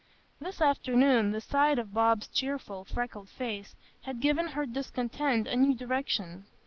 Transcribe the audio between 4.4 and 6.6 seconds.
her discontent a new direction.